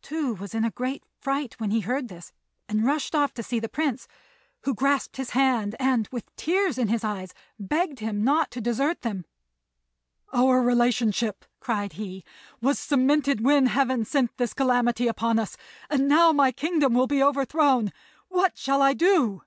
Tou 0.00 0.32
was 0.32 0.54
in 0.54 0.64
a 0.64 0.70
great 0.70 1.04
fright 1.20 1.60
when 1.60 1.70
he 1.70 1.80
heard 1.80 2.08
this, 2.08 2.32
and 2.66 2.86
rushed 2.86 3.14
off 3.14 3.34
to 3.34 3.42
see 3.42 3.60
the 3.60 3.68
Prince, 3.68 4.08
who 4.62 4.72
grasped 4.74 5.18
his 5.18 5.32
hand 5.32 5.76
and, 5.78 6.08
with 6.10 6.34
tears 6.34 6.78
in 6.78 6.88
his 6.88 7.04
eyes, 7.04 7.34
begged 7.58 7.98
him 7.98 8.24
not 8.24 8.50
to 8.52 8.62
desert 8.62 9.02
them. 9.02 9.26
"Our 10.32 10.62
relationship," 10.62 11.44
cried 11.60 11.92
he, 11.92 12.24
"was 12.62 12.78
cemented 12.78 13.42
when 13.44 13.66
Heaven 13.66 14.06
sent 14.06 14.34
this 14.38 14.54
calamity 14.54 15.08
upon 15.08 15.38
us; 15.38 15.58
and 15.90 16.08
now 16.08 16.32
my 16.32 16.52
kingdom 16.52 16.94
will 16.94 17.06
be 17.06 17.22
overthrown. 17.22 17.92
What 18.28 18.56
shall 18.56 18.80
I 18.80 18.94
do?" 18.94 19.42